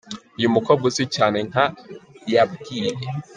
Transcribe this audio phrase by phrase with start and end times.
[0.37, 1.65] Uyu mukobwa uzwi cyane nka
[2.33, 2.89] yabwiye.